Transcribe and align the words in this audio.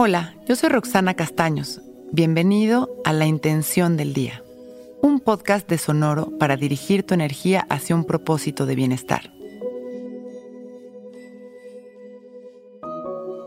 Hola, 0.00 0.36
yo 0.46 0.54
soy 0.54 0.68
Roxana 0.68 1.14
Castaños. 1.14 1.80
Bienvenido 2.12 2.88
a 3.04 3.12
La 3.12 3.26
Intención 3.26 3.96
del 3.96 4.14
Día, 4.14 4.44
un 5.02 5.18
podcast 5.18 5.68
de 5.68 5.76
Sonoro 5.76 6.38
para 6.38 6.56
dirigir 6.56 7.02
tu 7.02 7.14
energía 7.14 7.66
hacia 7.68 7.96
un 7.96 8.04
propósito 8.04 8.64
de 8.64 8.76
bienestar. 8.76 9.32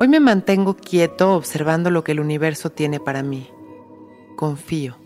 Hoy 0.00 0.08
me 0.08 0.20
mantengo 0.20 0.74
quieto 0.74 1.34
observando 1.34 1.90
lo 1.90 2.02
que 2.02 2.12
el 2.12 2.20
universo 2.20 2.70
tiene 2.70 2.98
para 2.98 3.22
mí. 3.22 3.46
Confío. 4.34 4.96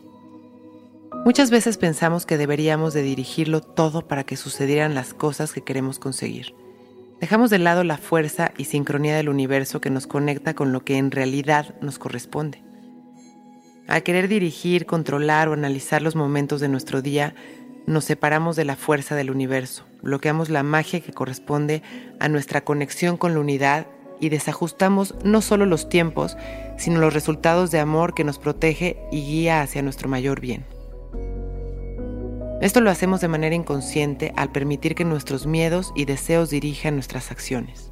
Muchas 1.25 1.51
veces 1.51 1.77
pensamos 1.77 2.25
que 2.25 2.39
deberíamos 2.39 2.95
de 2.95 3.03
dirigirlo 3.03 3.63
todo 3.63 4.07
para 4.07 4.23
que 4.23 4.37
sucedieran 4.37 4.95
las 4.95 5.13
cosas 5.13 5.53
que 5.53 5.63
queremos 5.63 5.99
conseguir. 5.99 6.55
Dejamos 7.23 7.51
de 7.51 7.61
lado 7.61 7.85
la 7.85 7.99
fuerza 7.99 8.51
y 8.59 8.65
sincronía 8.65 9.17
del 9.17 9.29
universo 9.29 9.81
que 9.81 9.91
nos 9.91 10.09
conecta 10.09 10.55
con 10.55 10.73
lo 10.73 10.85
que 10.85 10.99
en 10.99 11.13
realidad 11.13 11.73
nos 11.81 12.01
corresponde. 12.01 12.65
Al 13.87 14.03
querer 14.03 14.27
dirigir, 14.27 14.87
controlar 14.87 15.47
o 15.47 15.53
analizar 15.53 16.03
los 16.03 16.17
momentos 16.17 16.61
de 16.61 16.67
nuestro 16.67 17.01
día, 17.01 17.37
nos 17.87 18.07
separamos 18.07 18.57
de 18.57 18.65
la 18.65 18.75
fuerza 18.75 19.15
del 19.15 19.31
universo, 19.31 19.85
bloqueamos 20.03 20.51
la 20.51 20.65
magia 20.65 20.99
que 20.99 21.13
corresponde 21.13 21.85
a 22.19 22.29
nuestra 22.29 22.65
conexión 22.65 23.17
con 23.17 23.35
la 23.35 23.41
unidad 23.41 23.87
y 24.19 24.29
desajustamos 24.29 25.15
no 25.23 25.43
solo 25.43 25.65
los 25.65 25.89
tiempos, 25.89 26.37
sino 26.77 26.99
los 26.99 27.15
resultados 27.15 27.71
de 27.71 27.79
amor 27.79 28.15
que 28.15 28.25
nos 28.25 28.41
protege 28.41 28.97
y 29.13 29.25
guía 29.25 29.63
hacia 29.63 29.83
nuestro 29.83 30.09
mayor 30.09 30.41
bien. 30.41 30.65
Esto 32.63 32.81
lo 32.81 32.93
hacemos 32.93 33.21
de 33.21 33.27
manera 33.27 33.57
inconsciente 33.57 34.33
al 34.37 34.53
permitir 34.53 34.95
que 34.95 35.05
nuestros 35.05 35.49
miedos 35.49 35.93
y 35.97 36.05
deseos 36.05 36.49
dirijan 36.49 36.95
nuestras 36.95 37.33
acciones. 37.33 37.91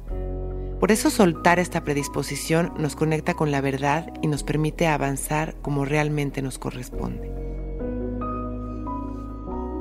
Por 0.79 0.93
eso 0.93 1.09
soltar 1.09 1.59
esta 1.59 1.83
predisposición 1.83 2.71
nos 2.77 2.95
conecta 2.95 3.33
con 3.33 3.51
la 3.51 3.59
verdad 3.59 4.13
y 4.21 4.27
nos 4.27 4.43
permite 4.43 4.87
avanzar 4.87 5.55
como 5.61 5.83
realmente 5.83 6.41
nos 6.41 6.57
corresponde. 6.57 7.29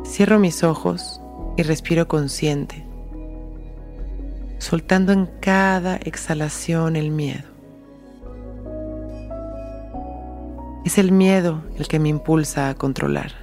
Cierro 0.04 0.40
mis 0.40 0.64
ojos 0.64 1.20
y 1.56 1.62
respiro 1.62 2.08
consciente, 2.08 2.84
soltando 4.58 5.12
en 5.12 5.26
cada 5.40 5.98
exhalación 5.98 6.96
el 6.96 7.12
miedo. 7.12 7.48
Es 10.84 10.98
el 10.98 11.12
miedo 11.12 11.62
el 11.78 11.86
que 11.86 12.00
me 12.00 12.08
impulsa 12.08 12.70
a 12.70 12.74
controlar. 12.74 13.39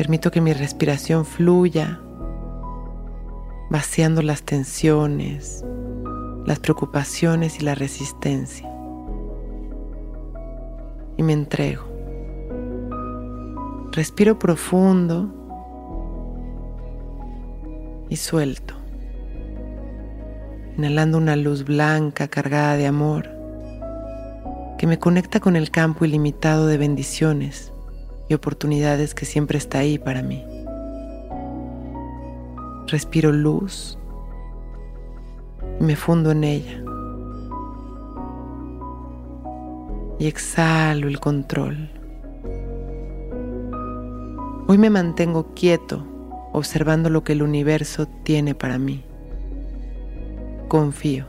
Permito 0.00 0.30
que 0.30 0.40
mi 0.40 0.54
respiración 0.54 1.26
fluya, 1.26 2.00
vaciando 3.68 4.22
las 4.22 4.42
tensiones, 4.42 5.62
las 6.46 6.58
preocupaciones 6.58 7.60
y 7.60 7.64
la 7.64 7.74
resistencia. 7.74 8.66
Y 11.18 11.22
me 11.22 11.34
entrego. 11.34 11.84
Respiro 13.92 14.38
profundo 14.38 15.28
y 18.08 18.16
suelto. 18.16 18.72
Inhalando 20.78 21.18
una 21.18 21.36
luz 21.36 21.62
blanca 21.66 22.26
cargada 22.26 22.78
de 22.78 22.86
amor 22.86 23.28
que 24.78 24.86
me 24.86 24.98
conecta 24.98 25.40
con 25.40 25.56
el 25.56 25.70
campo 25.70 26.06
ilimitado 26.06 26.68
de 26.68 26.78
bendiciones 26.78 27.69
y 28.30 28.34
oportunidades 28.34 29.12
que 29.12 29.26
siempre 29.26 29.58
está 29.58 29.80
ahí 29.80 29.98
para 29.98 30.22
mí. 30.22 30.44
Respiro 32.86 33.32
luz 33.32 33.98
y 35.80 35.82
me 35.82 35.96
fundo 35.96 36.30
en 36.30 36.44
ella. 36.44 36.84
Y 40.20 40.28
exhalo 40.28 41.08
el 41.08 41.18
control. 41.18 41.90
Hoy 44.68 44.78
me 44.78 44.90
mantengo 44.90 45.52
quieto 45.54 46.06
observando 46.52 47.10
lo 47.10 47.24
que 47.24 47.32
el 47.32 47.42
universo 47.42 48.06
tiene 48.22 48.54
para 48.54 48.78
mí. 48.78 49.04
Confío. 50.68 51.26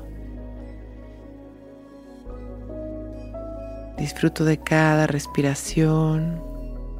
Disfruto 3.97 4.45
de 4.45 4.59
cada 4.59 5.07
respiración 5.07 6.50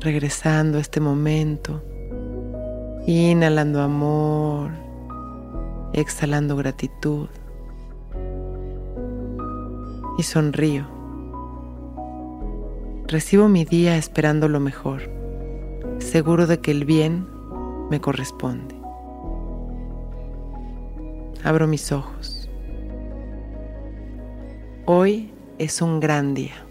regresando 0.01 0.79
a 0.79 0.81
este 0.81 0.99
momento, 0.99 1.83
inhalando 3.05 3.81
amor, 3.81 4.71
exhalando 5.93 6.55
gratitud 6.55 7.29
y 10.17 10.23
sonrío. 10.23 10.87
Recibo 13.07 13.47
mi 13.47 13.63
día 13.63 13.95
esperando 13.95 14.49
lo 14.49 14.59
mejor, 14.59 15.03
seguro 15.99 16.47
de 16.47 16.59
que 16.59 16.71
el 16.71 16.85
bien 16.85 17.27
me 17.91 18.01
corresponde. 18.01 18.75
Abro 21.43 21.67
mis 21.67 21.91
ojos. 21.91 22.49
Hoy 24.85 25.31
es 25.59 25.81
un 25.81 25.99
gran 25.99 26.33
día. 26.33 26.70